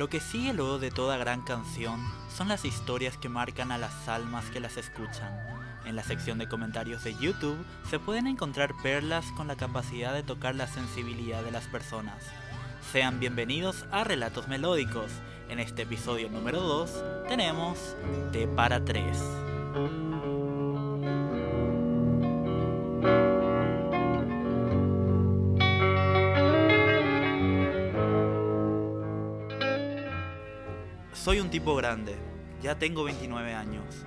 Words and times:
Lo 0.00 0.08
que 0.08 0.18
sigue 0.18 0.54
luego 0.54 0.78
de 0.78 0.90
toda 0.90 1.18
gran 1.18 1.42
canción 1.42 2.00
son 2.34 2.48
las 2.48 2.64
historias 2.64 3.18
que 3.18 3.28
marcan 3.28 3.70
a 3.70 3.76
las 3.76 4.08
almas 4.08 4.46
que 4.46 4.58
las 4.58 4.78
escuchan. 4.78 5.30
En 5.84 5.94
la 5.94 6.02
sección 6.02 6.38
de 6.38 6.48
comentarios 6.48 7.04
de 7.04 7.14
YouTube 7.16 7.58
se 7.90 7.98
pueden 7.98 8.26
encontrar 8.26 8.72
perlas 8.82 9.26
con 9.36 9.46
la 9.46 9.56
capacidad 9.56 10.14
de 10.14 10.22
tocar 10.22 10.54
la 10.54 10.68
sensibilidad 10.68 11.42
de 11.42 11.50
las 11.50 11.66
personas. 11.66 12.24
Sean 12.90 13.20
bienvenidos 13.20 13.84
a 13.90 14.02
Relatos 14.02 14.48
Melódicos. 14.48 15.12
En 15.50 15.60
este 15.60 15.82
episodio 15.82 16.30
número 16.30 16.62
2 16.62 17.04
tenemos 17.28 17.94
T 18.32 18.48
para 18.48 18.82
3. 18.82 19.18
Soy 31.12 31.40
un 31.40 31.50
tipo 31.50 31.74
grande, 31.74 32.14
ya 32.62 32.78
tengo 32.78 33.02
29 33.02 33.52
años, 33.52 34.06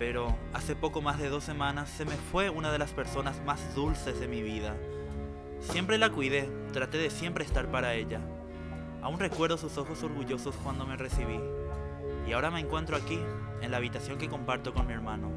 pero 0.00 0.36
hace 0.52 0.74
poco 0.74 1.00
más 1.00 1.18
de 1.20 1.28
dos 1.28 1.44
semanas 1.44 1.88
se 1.88 2.04
me 2.04 2.16
fue 2.16 2.50
una 2.50 2.72
de 2.72 2.78
las 2.78 2.90
personas 2.90 3.40
más 3.44 3.74
dulces 3.76 4.18
de 4.18 4.26
mi 4.26 4.42
vida. 4.42 4.74
Siempre 5.60 5.96
la 5.96 6.10
cuidé, 6.10 6.50
traté 6.72 6.98
de 6.98 7.08
siempre 7.08 7.44
estar 7.44 7.70
para 7.70 7.94
ella. 7.94 8.20
Aún 9.00 9.20
recuerdo 9.20 9.58
sus 9.58 9.78
ojos 9.78 10.02
orgullosos 10.02 10.56
cuando 10.56 10.84
me 10.84 10.96
recibí. 10.96 11.40
Y 12.26 12.32
ahora 12.32 12.50
me 12.50 12.60
encuentro 12.60 12.96
aquí, 12.96 13.20
en 13.62 13.70
la 13.70 13.76
habitación 13.76 14.18
que 14.18 14.28
comparto 14.28 14.74
con 14.74 14.88
mi 14.88 14.92
hermano, 14.92 15.30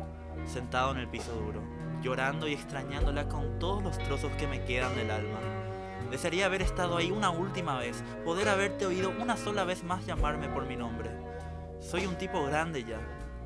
sentado 0.47 0.91
en 0.91 0.97
el 0.97 1.07
piso 1.07 1.31
duro, 1.31 1.61
llorando 2.01 2.47
y 2.47 2.53
extrañándola 2.53 3.29
con 3.29 3.59
todos 3.59 3.83
los 3.83 3.99
trozos 3.99 4.31
que 4.33 4.47
me 4.47 4.65
quedan 4.65 4.95
del 4.95 5.11
alma. 5.11 5.62
Desearía 6.13 6.45
haber 6.45 6.61
estado 6.61 6.95
ahí 6.95 7.09
una 7.09 7.31
última 7.31 7.79
vez, 7.79 8.03
poder 8.23 8.47
haberte 8.47 8.85
oído 8.85 9.11
una 9.19 9.35
sola 9.35 9.63
vez 9.63 9.83
más 9.83 10.05
llamarme 10.05 10.47
por 10.47 10.67
mi 10.67 10.75
nombre. 10.75 11.09
Soy 11.81 12.05
un 12.05 12.19
tipo 12.19 12.45
grande 12.45 12.83
ya, 12.83 12.99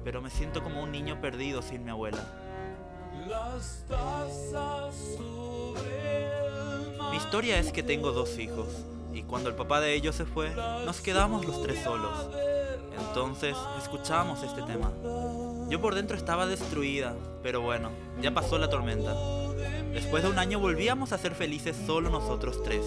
pero 0.04 0.22
me 0.22 0.30
siento 0.30 0.62
como 0.62 0.84
un 0.84 0.92
niño 0.92 1.22
perdido 1.22 1.62
sin 1.62 1.86
mi 1.86 1.92
abuela. 1.92 2.20
Mi 7.10 7.16
historia 7.16 7.58
es 7.58 7.72
que 7.72 7.84
tengo 7.84 8.12
dos 8.12 8.38
hijos, 8.38 8.68
y 9.14 9.24
cuando 9.24 9.48
el 9.48 9.56
papá 9.56 9.80
de 9.80 9.94
ellos 9.94 10.18
se 10.18 10.26
fue, 10.26 10.54
nos 10.86 11.00
quedamos 11.00 11.46
los 11.46 11.64
tres 11.64 11.82
solos. 11.82 12.30
Entonces 13.00 13.56
escuchamos 13.82 14.44
este 14.44 14.62
tema. 14.64 14.92
Yo 15.70 15.80
por 15.80 15.96
dentro 15.96 16.18
estaba 16.18 16.46
destruida, 16.46 17.16
pero 17.42 17.62
bueno, 17.62 17.92
ya 18.22 18.34
pasó 18.34 18.58
la 18.58 18.70
tormenta. 18.70 19.16
Después 19.94 20.24
de 20.24 20.30
un 20.30 20.40
año 20.40 20.60
volvíamos 20.60 21.12
a 21.12 21.18
ser 21.18 21.34
felices 21.34 21.76
solo 21.86 22.10
nosotros 22.10 22.64
tres. 22.64 22.86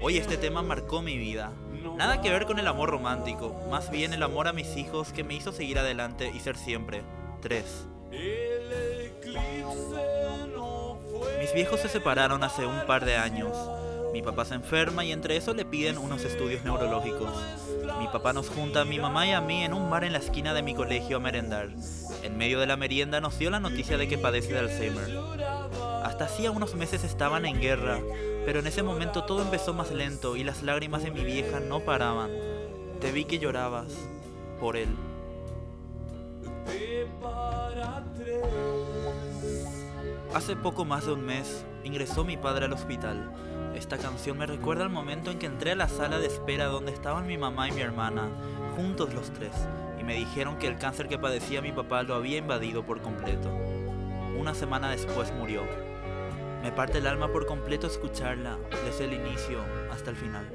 Hoy 0.00 0.16
este 0.16 0.36
tema 0.36 0.62
marcó 0.62 1.02
mi 1.02 1.16
vida. 1.16 1.52
Nada 1.96 2.20
que 2.20 2.30
ver 2.30 2.46
con 2.46 2.58
el 2.58 2.66
amor 2.66 2.90
romántico, 2.90 3.54
más 3.70 3.90
bien 3.90 4.12
el 4.12 4.22
amor 4.22 4.48
a 4.48 4.52
mis 4.52 4.76
hijos 4.76 5.12
que 5.12 5.24
me 5.24 5.34
hizo 5.34 5.52
seguir 5.52 5.78
adelante 5.78 6.30
y 6.34 6.40
ser 6.40 6.56
siempre 6.56 7.02
tres. 7.40 7.86
Mis 11.40 11.52
viejos 11.54 11.80
se 11.80 11.88
separaron 11.88 12.44
hace 12.44 12.66
un 12.66 12.86
par 12.86 13.04
de 13.04 13.16
años. 13.16 13.56
Mi 14.12 14.22
papá 14.22 14.44
se 14.44 14.54
enferma 14.54 15.04
y 15.04 15.12
entre 15.12 15.36
eso 15.36 15.54
le 15.54 15.64
piden 15.64 15.98
unos 15.98 16.24
estudios 16.24 16.64
neurológicos. 16.64 17.30
Mi 17.98 18.06
papá 18.06 18.32
nos 18.32 18.48
junta 18.48 18.82
a 18.82 18.84
mi 18.84 18.98
mamá 18.98 19.26
y 19.26 19.32
a 19.32 19.40
mí 19.40 19.64
en 19.64 19.74
un 19.74 19.90
bar 19.90 20.04
en 20.04 20.12
la 20.12 20.18
esquina 20.18 20.54
de 20.54 20.62
mi 20.62 20.74
colegio 20.74 21.16
a 21.16 21.20
merendar. 21.20 21.70
En 22.22 22.36
medio 22.36 22.60
de 22.60 22.66
la 22.66 22.76
merienda 22.76 23.20
nos 23.20 23.38
dio 23.38 23.50
la 23.50 23.60
noticia 23.60 23.98
de 23.98 24.08
que 24.08 24.18
padece 24.18 24.52
de 24.52 24.58
Alzheimer. 24.60 25.08
Hasta 26.08 26.24
hacía 26.24 26.50
unos 26.50 26.74
meses 26.74 27.04
estaban 27.04 27.44
en 27.44 27.60
guerra, 27.60 28.00
pero 28.46 28.60
en 28.60 28.66
ese 28.66 28.82
momento 28.82 29.24
todo 29.24 29.42
empezó 29.42 29.74
más 29.74 29.90
lento 29.90 30.36
y 30.36 30.42
las 30.42 30.62
lágrimas 30.62 31.02
de 31.02 31.10
mi 31.10 31.22
vieja 31.22 31.60
no 31.60 31.80
paraban. 31.80 32.30
Te 32.98 33.12
vi 33.12 33.26
que 33.26 33.38
llorabas 33.38 33.92
por 34.58 34.78
él. 34.78 34.88
Hace 40.34 40.56
poco 40.56 40.86
más 40.86 41.04
de 41.04 41.12
un 41.12 41.26
mes 41.26 41.66
ingresó 41.84 42.24
mi 42.24 42.38
padre 42.38 42.64
al 42.64 42.72
hospital. 42.72 43.30
Esta 43.74 43.98
canción 43.98 44.38
me 44.38 44.46
recuerda 44.46 44.84
al 44.84 44.90
momento 44.90 45.30
en 45.30 45.38
que 45.38 45.44
entré 45.44 45.72
a 45.72 45.76
la 45.76 45.90
sala 45.90 46.18
de 46.18 46.28
espera 46.28 46.68
donde 46.68 46.90
estaban 46.90 47.26
mi 47.26 47.36
mamá 47.36 47.68
y 47.68 47.72
mi 47.72 47.82
hermana, 47.82 48.30
juntos 48.76 49.12
los 49.12 49.30
tres, 49.30 49.52
y 50.00 50.04
me 50.04 50.14
dijeron 50.14 50.56
que 50.56 50.68
el 50.68 50.78
cáncer 50.78 51.06
que 51.06 51.18
padecía 51.18 51.60
mi 51.60 51.72
papá 51.72 52.02
lo 52.02 52.14
había 52.14 52.38
invadido 52.38 52.82
por 52.82 53.02
completo. 53.02 53.50
Una 54.38 54.54
semana 54.54 54.88
después 54.88 55.32
murió, 55.32 55.62
me 56.62 56.72
parte 56.72 56.98
el 56.98 57.06
alma 57.06 57.32
por 57.32 57.46
completo 57.46 57.86
escucharla 57.86 58.58
desde 58.84 59.04
el 59.04 59.14
inicio 59.14 59.60
hasta 59.90 60.10
el 60.10 60.16
final. 60.16 60.50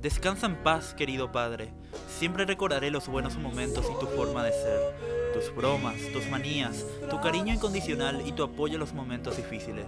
Descansa 0.00 0.46
en 0.46 0.56
paz, 0.62 0.94
querido 0.94 1.32
padre. 1.32 1.72
Siempre 2.08 2.44
recordaré 2.44 2.90
los 2.90 3.08
buenos 3.08 3.36
momentos 3.36 3.86
y 3.90 3.98
tu 3.98 4.06
forma 4.06 4.44
de 4.44 4.52
ser, 4.52 4.94
tus 5.38 5.54
bromas, 5.54 5.94
tus 6.12 6.28
manías, 6.28 6.84
tu 7.08 7.20
cariño 7.20 7.54
incondicional 7.54 8.26
y 8.26 8.32
tu 8.32 8.42
apoyo 8.42 8.74
en 8.74 8.80
los 8.80 8.92
momentos 8.92 9.36
difíciles. 9.36 9.86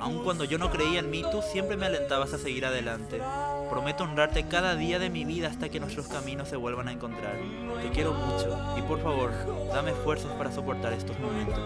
Aun 0.00 0.24
cuando 0.24 0.44
yo 0.44 0.56
no 0.56 0.70
creía 0.70 1.00
en 1.00 1.10
mí, 1.10 1.22
tú 1.30 1.42
siempre 1.42 1.76
me 1.76 1.86
alentabas 1.86 2.32
a 2.32 2.38
seguir 2.38 2.64
adelante. 2.64 3.20
Prometo 3.68 4.04
honrarte 4.04 4.48
cada 4.48 4.76
día 4.76 4.98
de 4.98 5.10
mi 5.10 5.26
vida 5.26 5.48
hasta 5.48 5.68
que 5.68 5.80
nuestros 5.80 6.08
caminos 6.08 6.48
se 6.48 6.56
vuelvan 6.56 6.88
a 6.88 6.92
encontrar. 6.92 7.36
Te 7.82 7.90
quiero 7.90 8.14
mucho 8.14 8.58
y 8.78 8.82
por 8.82 9.02
favor, 9.02 9.30
dame 9.74 9.92
fuerzas 9.92 10.32
para 10.32 10.52
soportar 10.52 10.94
estos 10.94 11.18
momentos. 11.18 11.60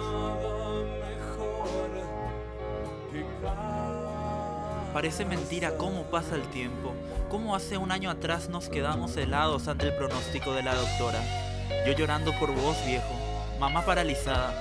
Parece 4.93 5.25
mentira 5.25 5.77
cómo 5.77 6.05
pasa 6.05 6.34
el 6.34 6.43
tiempo, 6.49 6.93
cómo 7.31 7.55
hace 7.55 7.77
un 7.77 7.93
año 7.93 8.11
atrás 8.11 8.49
nos 8.49 8.69
quedamos 8.69 9.16
helados 9.16 9.69
ante 9.69 9.88
el 9.88 9.94
pronóstico 9.94 10.53
de 10.55 10.65
la 10.65 10.75
doctora. 10.75 11.52
Yo 11.87 11.93
llorando 11.93 12.33
por 12.38 12.53
vos, 12.53 12.77
viejo, 12.87 13.15
mamá 13.59 13.84
paralizada, 13.84 14.55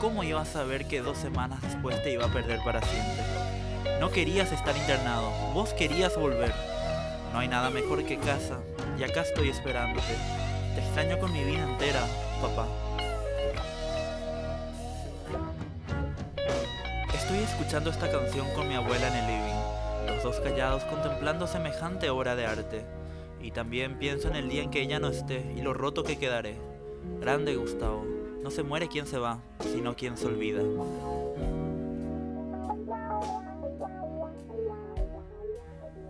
¿cómo 0.00 0.22
iba 0.22 0.40
a 0.40 0.44
saber 0.44 0.86
que 0.86 1.00
dos 1.00 1.18
semanas 1.18 1.60
después 1.62 2.02
te 2.02 2.12
iba 2.12 2.26
a 2.26 2.32
perder 2.32 2.60
para 2.64 2.80
siempre? 2.82 3.24
No 4.00 4.10
querías 4.10 4.52
estar 4.52 4.76
internado, 4.76 5.30
vos 5.52 5.72
querías 5.74 6.16
volver. 6.16 6.54
No 7.32 7.40
hay 7.40 7.48
nada 7.48 7.70
mejor 7.70 8.04
que 8.04 8.18
casa, 8.18 8.58
y 8.98 9.02
acá 9.02 9.22
estoy 9.22 9.48
esperándote. 9.50 10.14
Te 10.74 10.80
extraño 10.80 11.18
con 11.18 11.32
mi 11.32 11.42
vida 11.42 11.64
entera, 11.64 12.00
papá. 12.40 12.66
Estoy 17.12 17.38
escuchando 17.38 17.90
esta 17.90 18.10
canción 18.10 18.48
con 18.54 18.68
mi 18.68 18.74
abuela 18.74 19.08
en 19.08 19.14
el 19.14 19.26
living, 19.26 20.14
los 20.14 20.22
dos 20.22 20.40
callados 20.40 20.84
contemplando 20.84 21.46
semejante 21.46 22.08
obra 22.08 22.36
de 22.36 22.46
arte. 22.46 22.84
Y 23.40 23.50
también 23.52 23.98
pienso 23.98 24.28
en 24.28 24.36
el 24.36 24.48
día 24.48 24.62
en 24.62 24.70
que 24.70 24.82
ella 24.82 24.98
no 24.98 25.08
esté 25.08 25.52
y 25.56 25.62
lo 25.62 25.74
roto 25.74 26.04
que 26.04 26.18
quedaré. 26.18 26.56
Grande 27.20 27.56
Gustavo, 27.56 28.04
no 28.42 28.50
se 28.50 28.62
muere 28.62 28.88
quien 28.88 29.06
se 29.06 29.18
va, 29.18 29.40
sino 29.60 29.94
quien 29.94 30.16
se 30.16 30.26
olvida. 30.26 30.62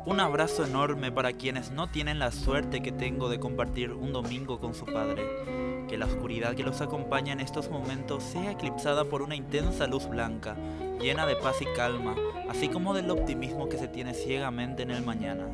Un 0.09 0.21
abrazo 0.21 0.65
enorme 0.65 1.12
para 1.12 1.34
quienes 1.34 1.71
no 1.71 1.91
tienen 1.91 2.19
la 2.19 2.33
suerte 2.33 2.81
que 2.81 2.93
tengo 2.93 3.28
de 3.28 3.39
compartir 3.39 3.93
un 3.93 4.12
domingo 4.12 4.59
con 4.59 4.75
su 4.75 4.87
padre. 4.87 5.22
Que 5.87 5.99
la 5.99 6.06
oscuridad 6.06 6.55
que 6.55 6.62
los 6.62 6.81
acompaña 6.81 7.34
en 7.34 7.41
estos 7.41 7.69
momentos 7.69 8.22
sea 8.22 8.53
eclipsada 8.53 9.05
por 9.05 9.21
una 9.21 9.37
intensa 9.37 9.87
luz 9.87 10.09
blanca, 10.09 10.56
llena 10.99 11.27
de 11.27 11.37
paz 11.37 11.60
y 11.60 11.66
calma, 11.77 12.15
así 12.49 12.69
como 12.69 12.95
del 12.95 13.10
optimismo 13.10 13.69
que 13.69 13.77
se 13.77 13.87
tiene 13.87 14.15
ciegamente 14.15 14.83
en 14.83 14.93
el 14.93 15.05
mañana. 15.05 15.47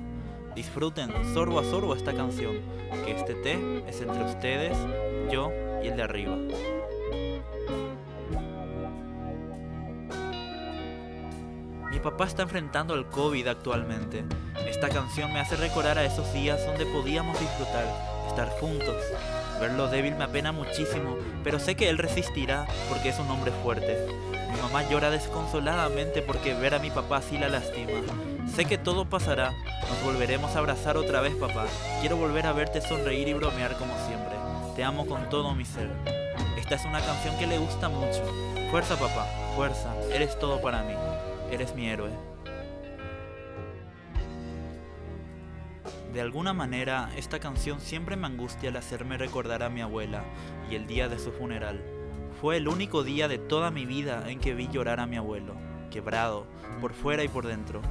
Disfruten 0.54 1.10
sorbo 1.34 1.58
a 1.58 1.64
sorbo 1.64 1.96
esta 1.96 2.14
canción, 2.14 2.60
que 3.04 3.10
este 3.10 3.34
té 3.34 3.58
es 3.88 4.00
entre 4.00 4.24
ustedes, 4.24 4.76
yo 5.30 5.50
y 5.82 5.88
el 5.88 5.96
de 5.96 6.02
arriba. 6.02 6.36
Mi 11.90 11.98
papá 11.98 12.26
está 12.26 12.42
enfrentando 12.42 12.94
el 12.94 13.06
COVID 13.06 13.48
actualmente. 13.48 14.24
Esta 14.68 14.88
canción 14.88 15.32
me 15.32 15.40
hace 15.40 15.56
recordar 15.56 15.98
a 15.98 16.04
esos 16.04 16.32
días 16.32 16.64
donde 16.64 16.86
podíamos 16.86 17.38
disfrutar, 17.40 17.86
estar 18.28 18.48
juntos. 18.60 18.96
Verlo 19.64 19.88
débil 19.88 20.14
me 20.14 20.24
apena 20.24 20.52
muchísimo, 20.52 21.16
pero 21.42 21.58
sé 21.58 21.74
que 21.74 21.88
él 21.88 21.96
resistirá 21.96 22.66
porque 22.90 23.08
es 23.08 23.18
un 23.18 23.30
hombre 23.30 23.50
fuerte. 23.62 24.06
Mi 24.52 24.60
mamá 24.60 24.86
llora 24.90 25.08
desconsoladamente 25.08 26.20
porque 26.20 26.52
ver 26.52 26.74
a 26.74 26.78
mi 26.78 26.90
papá 26.90 27.16
así 27.16 27.38
la 27.38 27.48
lastima. 27.48 27.92
Sé 28.54 28.66
que 28.66 28.76
todo 28.76 29.06
pasará, 29.06 29.52
nos 29.88 30.04
volveremos 30.04 30.54
a 30.54 30.58
abrazar 30.58 30.98
otra 30.98 31.22
vez 31.22 31.34
papá. 31.36 31.64
Quiero 32.02 32.18
volver 32.18 32.46
a 32.46 32.52
verte 32.52 32.82
sonreír 32.82 33.26
y 33.26 33.32
bromear 33.32 33.78
como 33.78 33.94
siempre. 34.06 34.34
Te 34.76 34.84
amo 34.84 35.06
con 35.06 35.30
todo 35.30 35.54
mi 35.54 35.64
ser. 35.64 35.88
Esta 36.58 36.74
es 36.74 36.84
una 36.84 37.00
canción 37.00 37.34
que 37.38 37.46
le 37.46 37.56
gusta 37.56 37.88
mucho. 37.88 38.22
Fuerza 38.70 38.96
papá, 38.96 39.26
fuerza, 39.56 39.94
eres 40.12 40.38
todo 40.38 40.60
para 40.60 40.82
mí. 40.82 40.92
Eres 41.50 41.74
mi 41.74 41.88
héroe. 41.88 42.33
De 46.14 46.20
alguna 46.20 46.52
manera, 46.52 47.10
esta 47.16 47.40
canción 47.40 47.80
siempre 47.80 48.14
me 48.14 48.28
angustia 48.28 48.70
al 48.70 48.76
hacerme 48.76 49.18
recordar 49.18 49.64
a 49.64 49.68
mi 49.68 49.80
abuela 49.80 50.22
y 50.70 50.76
el 50.76 50.86
día 50.86 51.08
de 51.08 51.18
su 51.18 51.32
funeral. 51.32 51.84
Fue 52.40 52.56
el 52.56 52.68
único 52.68 53.02
día 53.02 53.26
de 53.26 53.38
toda 53.38 53.72
mi 53.72 53.84
vida 53.84 54.30
en 54.30 54.38
que 54.38 54.54
vi 54.54 54.68
llorar 54.68 55.00
a 55.00 55.08
mi 55.08 55.16
abuelo, 55.16 55.56
quebrado, 55.90 56.46
por 56.80 56.92
fuera 56.92 57.24
y 57.24 57.28
por 57.28 57.48
dentro. 57.48 57.82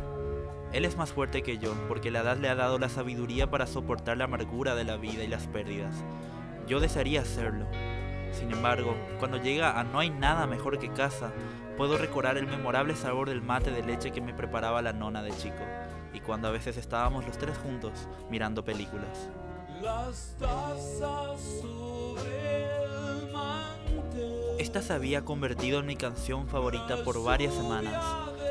Él 0.71 0.85
es 0.85 0.95
más 0.95 1.11
fuerte 1.11 1.43
que 1.43 1.57
yo, 1.57 1.73
porque 1.89 2.11
la 2.11 2.21
edad 2.21 2.37
le 2.37 2.47
ha 2.47 2.55
dado 2.55 2.79
la 2.79 2.87
sabiduría 2.87 3.51
para 3.51 3.67
soportar 3.67 4.15
la 4.15 4.23
amargura 4.23 4.73
de 4.73 4.85
la 4.85 4.95
vida 4.95 5.25
y 5.25 5.27
las 5.27 5.47
pérdidas. 5.47 5.93
Yo 6.65 6.79
desearía 6.79 7.23
hacerlo. 7.23 7.67
Sin 8.31 8.53
embargo, 8.53 8.95
cuando 9.19 9.35
llega 9.35 9.77
a 9.77 9.83
no 9.83 9.99
hay 9.99 10.11
nada 10.11 10.47
mejor 10.47 10.79
que 10.79 10.93
casa, 10.93 11.33
puedo 11.75 11.97
recordar 11.97 12.37
el 12.37 12.47
memorable 12.47 12.95
sabor 12.95 13.27
del 13.27 13.41
mate 13.41 13.71
de 13.71 13.83
leche 13.83 14.11
que 14.11 14.21
me 14.21 14.33
preparaba 14.33 14.81
la 14.81 14.93
nona 14.93 15.21
de 15.21 15.31
chico, 15.31 15.61
y 16.13 16.19
cuando 16.19 16.47
a 16.47 16.51
veces 16.51 16.77
estábamos 16.77 17.25
los 17.25 17.37
tres 17.37 17.57
juntos 17.57 18.07
mirando 18.29 18.63
películas. 18.63 19.29
Esta 24.59 24.81
se 24.81 24.93
había 24.93 25.25
convertido 25.25 25.79
en 25.79 25.85
mi 25.85 25.95
canción 25.95 26.47
favorita 26.47 27.03
por 27.03 27.21
varias 27.23 27.53
semanas. 27.53 28.03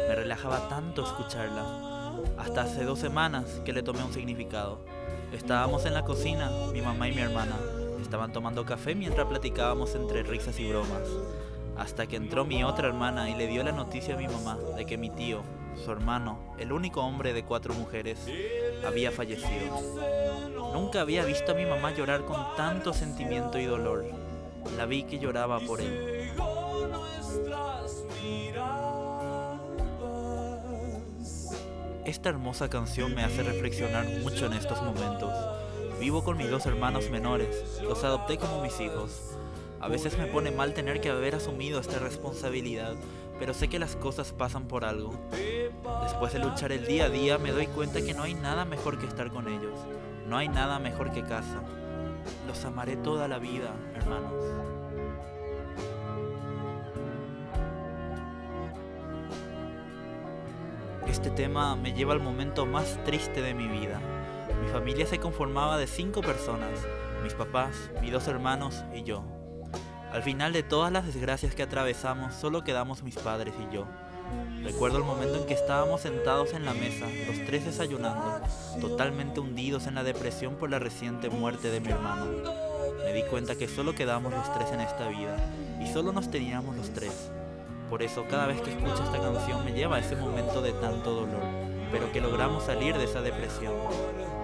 Me 0.08 0.14
relajaba 0.14 0.68
tanto 0.68 1.04
escucharla. 1.04 1.92
Hasta 2.38 2.62
hace 2.62 2.84
dos 2.84 2.98
semanas 2.98 3.62
que 3.64 3.72
le 3.72 3.82
tomé 3.82 4.02
un 4.02 4.12
significado. 4.12 4.80
Estábamos 5.32 5.86
en 5.86 5.94
la 5.94 6.04
cocina, 6.04 6.50
mi 6.72 6.82
mamá 6.82 7.08
y 7.08 7.12
mi 7.12 7.22
hermana. 7.22 7.56
Estaban 8.02 8.32
tomando 8.32 8.66
café 8.66 8.94
mientras 8.94 9.26
platicábamos 9.26 9.94
entre 9.94 10.22
risas 10.22 10.58
y 10.60 10.68
bromas. 10.68 11.08
Hasta 11.78 12.06
que 12.06 12.16
entró 12.16 12.44
mi 12.44 12.62
otra 12.62 12.88
hermana 12.88 13.30
y 13.30 13.34
le 13.34 13.46
dio 13.46 13.62
la 13.62 13.72
noticia 13.72 14.14
a 14.14 14.18
mi 14.18 14.28
mamá 14.28 14.58
de 14.76 14.84
que 14.84 14.98
mi 14.98 15.08
tío, 15.08 15.42
su 15.76 15.90
hermano, 15.90 16.38
el 16.58 16.72
único 16.72 17.02
hombre 17.02 17.32
de 17.32 17.44
cuatro 17.44 17.74
mujeres, 17.74 18.26
había 18.86 19.10
fallecido. 19.10 19.80
Nunca 20.72 21.00
había 21.00 21.24
visto 21.24 21.52
a 21.52 21.54
mi 21.54 21.66
mamá 21.66 21.92
llorar 21.92 22.24
con 22.24 22.56
tanto 22.56 22.92
sentimiento 22.92 23.58
y 23.58 23.64
dolor. 23.64 24.04
La 24.76 24.86
vi 24.86 25.02
que 25.04 25.18
lloraba 25.18 25.60
por 25.60 25.80
él. 25.80 26.30
Esta 32.04 32.30
hermosa 32.30 32.68
canción 32.68 33.14
me 33.14 33.22
hace 33.22 33.42
reflexionar 33.42 34.06
mucho 34.22 34.46
en 34.46 34.54
estos 34.54 34.82
momentos. 34.82 35.32
Vivo 36.00 36.24
con 36.24 36.36
mis 36.36 36.50
dos 36.50 36.66
hermanos 36.66 37.10
menores, 37.10 37.80
los 37.82 38.02
adopté 38.02 38.38
como 38.38 38.60
mis 38.60 38.80
hijos. 38.80 39.36
A 39.80 39.88
veces 39.88 40.18
me 40.18 40.26
pone 40.26 40.50
mal 40.50 40.74
tener 40.74 41.00
que 41.00 41.10
haber 41.10 41.36
asumido 41.36 41.80
esta 41.80 41.98
responsabilidad, 41.98 42.94
pero 43.42 43.54
sé 43.54 43.66
que 43.66 43.80
las 43.80 43.96
cosas 43.96 44.32
pasan 44.32 44.68
por 44.68 44.84
algo. 44.84 45.12
Después 46.04 46.32
de 46.32 46.38
luchar 46.38 46.70
el 46.70 46.86
día 46.86 47.06
a 47.06 47.08
día 47.08 47.38
me 47.38 47.50
doy 47.50 47.66
cuenta 47.66 48.00
que 48.00 48.14
no 48.14 48.22
hay 48.22 48.34
nada 48.34 48.64
mejor 48.64 49.00
que 49.00 49.06
estar 49.06 49.32
con 49.32 49.48
ellos. 49.48 49.80
No 50.28 50.36
hay 50.36 50.46
nada 50.46 50.78
mejor 50.78 51.10
que 51.10 51.24
casa. 51.24 51.60
Los 52.46 52.64
amaré 52.64 52.94
toda 52.94 53.26
la 53.26 53.40
vida, 53.40 53.74
hermanos. 53.96 54.32
Este 61.08 61.30
tema 61.30 61.74
me 61.74 61.94
lleva 61.94 62.12
al 62.12 62.20
momento 62.20 62.64
más 62.64 62.96
triste 63.02 63.42
de 63.42 63.54
mi 63.54 63.66
vida. 63.66 64.00
Mi 64.62 64.68
familia 64.68 65.04
se 65.04 65.18
conformaba 65.18 65.78
de 65.78 65.88
cinco 65.88 66.20
personas, 66.20 66.86
mis 67.24 67.34
papás, 67.34 67.90
mis 68.00 68.12
dos 68.12 68.28
hermanos 68.28 68.84
y 68.94 69.02
yo. 69.02 69.24
Al 70.12 70.22
final 70.22 70.52
de 70.52 70.62
todas 70.62 70.92
las 70.92 71.06
desgracias 71.06 71.54
que 71.54 71.62
atravesamos, 71.62 72.34
solo 72.34 72.62
quedamos 72.64 73.02
mis 73.02 73.16
padres 73.16 73.54
y 73.58 73.74
yo. 73.74 73.86
Recuerdo 74.62 74.98
el 74.98 75.04
momento 75.04 75.38
en 75.38 75.46
que 75.46 75.54
estábamos 75.54 76.02
sentados 76.02 76.52
en 76.52 76.66
la 76.66 76.74
mesa, 76.74 77.06
los 77.26 77.46
tres 77.46 77.64
desayunando, 77.64 78.42
totalmente 78.78 79.40
hundidos 79.40 79.86
en 79.86 79.94
la 79.94 80.04
depresión 80.04 80.56
por 80.56 80.68
la 80.68 80.78
reciente 80.78 81.30
muerte 81.30 81.70
de 81.70 81.80
mi 81.80 81.88
hermano. 81.88 82.26
Me 83.02 83.14
di 83.14 83.22
cuenta 83.22 83.56
que 83.56 83.68
solo 83.68 83.94
quedamos 83.94 84.34
los 84.34 84.52
tres 84.52 84.70
en 84.72 84.80
esta 84.80 85.08
vida, 85.08 85.36
y 85.82 85.90
solo 85.90 86.12
nos 86.12 86.30
teníamos 86.30 86.76
los 86.76 86.90
tres. 86.90 87.30
Por 87.88 88.02
eso 88.02 88.26
cada 88.28 88.46
vez 88.46 88.60
que 88.60 88.70
escucho 88.70 89.02
esta 89.02 89.18
canción 89.18 89.64
me 89.64 89.72
lleva 89.72 89.96
a 89.96 90.00
ese 90.00 90.16
momento 90.16 90.60
de 90.60 90.72
tanto 90.72 91.14
dolor, 91.14 91.42
pero 91.90 92.12
que 92.12 92.20
logramos 92.20 92.64
salir 92.64 92.98
de 92.98 93.04
esa 93.04 93.22
depresión, 93.22 93.72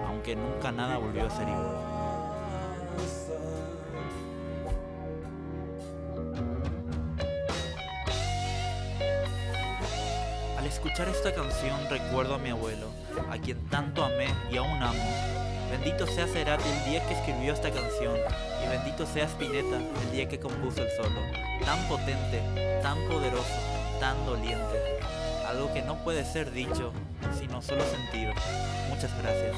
aunque 0.07 0.35
nunca 0.35 0.71
nada 0.71 0.97
volvió 0.97 1.27
a 1.27 1.29
ser 1.29 1.47
igual. 1.47 1.98
Escuchar 10.69 11.09
esta 11.09 11.33
canción 11.33 11.77
recuerdo 11.89 12.35
a 12.35 12.37
mi 12.37 12.49
abuelo, 12.49 12.87
a 13.29 13.37
quien 13.37 13.57
tanto 13.69 14.03
amé 14.03 14.27
y 14.51 14.57
aún 14.57 14.81
amo. 14.81 15.03
Bendito 15.71 16.07
sea 16.07 16.27
Cerati 16.27 16.67
el 16.67 16.91
día 16.91 17.05
que 17.07 17.13
escribió 17.15 17.53
esta 17.53 17.71
canción 17.71 18.15
y 18.63 18.69
bendito 18.69 19.05
sea 19.05 19.25
Spinetta 19.25 19.77
el 19.77 20.11
día 20.11 20.27
que 20.27 20.39
compuso 20.39 20.81
el 20.81 20.89
solo. 20.91 21.19
Tan 21.65 21.87
potente, 21.87 22.41
tan 22.81 22.97
poderoso, 23.07 23.55
tan 23.99 24.25
doliente. 24.25 24.99
Algo 25.47 25.73
que 25.73 25.81
no 25.81 26.03
puede 26.03 26.23
ser 26.23 26.51
dicho, 26.51 26.93
sino 27.39 27.61
solo 27.61 27.83
sentido. 27.85 28.33
Muchas 28.89 29.11
gracias. 29.21 29.57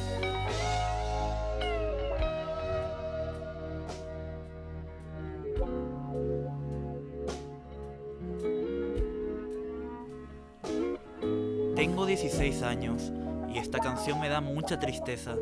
16 12.42 12.64
años 12.64 13.12
y 13.54 13.60
esta 13.60 13.78
canción 13.78 14.20
me 14.20 14.28
da 14.28 14.42
mucha 14.42 14.80
tristeza. 14.80 15.36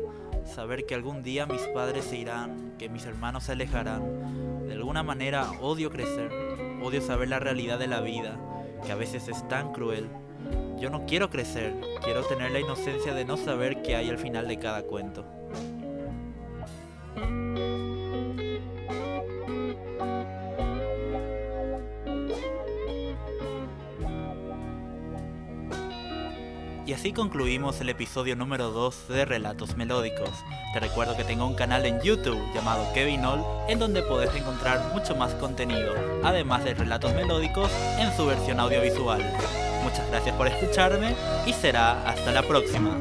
Saber 0.44 0.84
que 0.84 0.94
algún 0.94 1.22
día 1.22 1.46
mis 1.46 1.62
padres 1.68 2.04
se 2.04 2.16
irán, 2.16 2.74
que 2.78 2.90
mis 2.90 3.06
hermanos 3.06 3.44
se 3.44 3.52
alejarán. 3.52 4.66
De 4.66 4.74
alguna 4.74 5.02
manera 5.02 5.50
odio 5.62 5.90
crecer, 5.90 6.30
odio 6.82 7.00
saber 7.00 7.30
la 7.30 7.38
realidad 7.38 7.78
de 7.78 7.86
la 7.86 8.02
vida, 8.02 8.38
que 8.84 8.92
a 8.92 8.96
veces 8.96 9.28
es 9.28 9.48
tan 9.48 9.72
cruel. 9.72 10.10
Yo 10.78 10.90
no 10.90 11.06
quiero 11.06 11.30
crecer, 11.30 11.74
quiero 12.04 12.22
tener 12.24 12.50
la 12.50 12.60
inocencia 12.60 13.14
de 13.14 13.24
no 13.24 13.38
saber 13.38 13.80
qué 13.80 13.96
hay 13.96 14.10
al 14.10 14.18
final 14.18 14.46
de 14.46 14.58
cada 14.58 14.82
cuento. 14.82 15.24
Y 26.90 26.92
así 26.92 27.12
concluimos 27.12 27.80
el 27.80 27.88
episodio 27.88 28.34
número 28.34 28.72
2 28.72 29.06
de 29.10 29.24
Relatos 29.24 29.76
Melódicos. 29.76 30.30
Te 30.72 30.80
recuerdo 30.80 31.16
que 31.16 31.22
tengo 31.22 31.46
un 31.46 31.54
canal 31.54 31.86
en 31.86 32.00
YouTube 32.00 32.36
llamado 32.52 32.84
Kevin 32.92 33.24
All, 33.24 33.44
en 33.68 33.78
donde 33.78 34.02
puedes 34.02 34.34
encontrar 34.34 34.92
mucho 34.92 35.14
más 35.14 35.32
contenido, 35.34 35.94
además 36.24 36.64
de 36.64 36.74
relatos 36.74 37.14
melódicos 37.14 37.70
en 38.00 38.12
su 38.16 38.26
versión 38.26 38.58
audiovisual. 38.58 39.22
Muchas 39.84 40.10
gracias 40.10 40.34
por 40.34 40.48
escucharme 40.48 41.14
y 41.46 41.52
será 41.52 41.92
hasta 42.08 42.32
la 42.32 42.42
próxima. 42.42 42.98